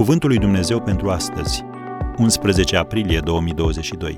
[0.00, 1.64] Cuvântul lui Dumnezeu pentru astăzi,
[2.16, 4.16] 11 aprilie 2022.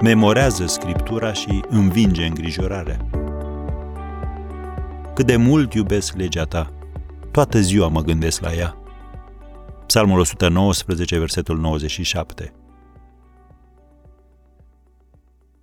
[0.00, 3.08] Memorează Scriptura și învinge îngrijorarea.
[5.14, 6.72] Cât de mult iubesc legea ta,
[7.30, 8.76] toată ziua mă gândesc la ea.
[9.86, 12.52] Psalmul 119, versetul 97.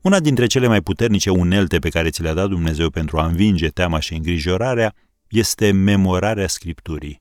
[0.01, 3.67] Una dintre cele mai puternice unelte pe care ți le-a dat Dumnezeu pentru a învinge
[3.67, 4.93] teama și îngrijorarea
[5.29, 7.20] este memorarea Scripturii.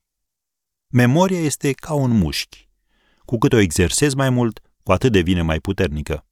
[0.93, 2.69] Memoria este ca un mușchi.
[3.25, 6.27] Cu cât o exersezi mai mult, cu atât devine mai puternică.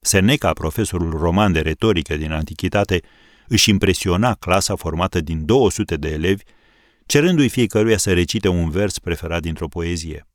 [0.00, 3.02] Seneca, profesorul roman de retorică din Antichitate,
[3.48, 6.42] își impresiona clasa formată din 200 de elevi,
[7.06, 10.28] cerându-i fiecăruia să recite un vers preferat dintr-o poezie.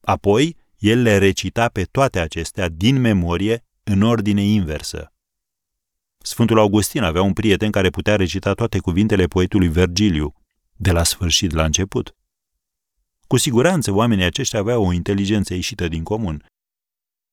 [0.00, 5.12] Apoi, el le recita pe toate acestea din memorie în ordine inversă.
[6.18, 10.34] Sfântul Augustin avea un prieten care putea recita toate cuvintele poetului Vergiliu,
[10.76, 12.13] de la sfârșit la început.
[13.26, 16.46] Cu siguranță oamenii aceștia aveau o inteligență ieșită din comun.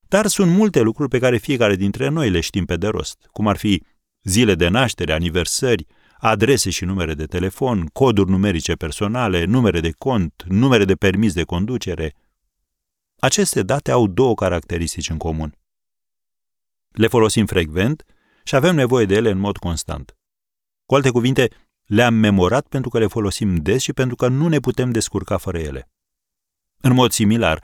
[0.07, 3.47] Dar sunt multe lucruri pe care fiecare dintre noi le știm pe de rost, cum
[3.47, 3.83] ar fi
[4.23, 5.85] zile de naștere, aniversări,
[6.17, 11.43] adrese și numere de telefon, coduri numerice personale, numere de cont, numere de permis de
[11.43, 12.15] conducere.
[13.19, 15.55] Aceste date au două caracteristici în comun.
[16.91, 18.05] Le folosim frecvent
[18.43, 20.15] și avem nevoie de ele în mod constant.
[20.85, 21.49] Cu alte cuvinte,
[21.91, 25.59] le-am memorat pentru că le folosim des și pentru că nu ne putem descurca fără
[25.59, 25.89] ele.
[26.81, 27.63] În mod similar,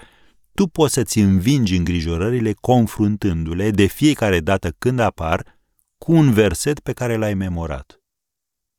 [0.53, 5.59] tu poți să-ți învingi îngrijorările confruntându-le de fiecare dată când apar
[5.98, 8.02] cu un verset pe care l-ai memorat.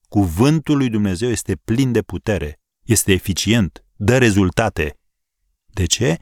[0.09, 4.99] Cuvântul lui Dumnezeu este plin de putere, este eficient, dă rezultate.
[5.67, 6.17] De ce?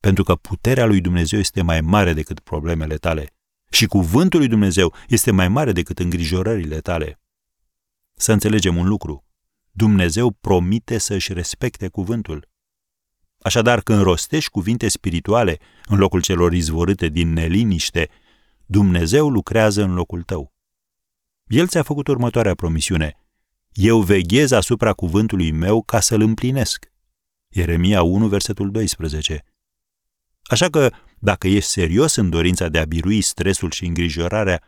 [0.00, 3.34] Pentru că puterea lui Dumnezeu este mai mare decât problemele tale
[3.70, 7.18] și cuvântul lui Dumnezeu este mai mare decât îngrijorările tale.
[8.14, 9.24] Să înțelegem un lucru.
[9.70, 12.48] Dumnezeu promite să își respecte cuvântul.
[13.38, 18.08] Așadar, când rostești cuvinte spirituale în locul celor izvorâte din neliniște,
[18.66, 20.52] Dumnezeu lucrează în locul tău.
[21.46, 23.18] El ți-a făcut următoarea promisiune.
[23.72, 26.92] Eu veghez asupra cuvântului meu ca să-l împlinesc.
[27.48, 29.44] Ieremia 1, versetul 12.
[30.42, 34.62] Așa că, dacă ești serios în dorința de a birui stresul și îngrijorarea,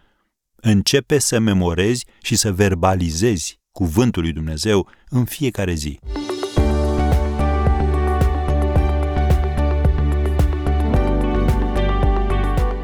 [0.68, 5.98] începe să memorezi și să verbalizezi cuvântul lui Dumnezeu în fiecare zi.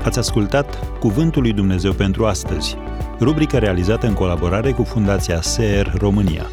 [0.05, 2.77] Ați ascultat Cuvântul lui Dumnezeu pentru astăzi,
[3.21, 6.47] rubrica realizată în colaborare cu Fundația SER România.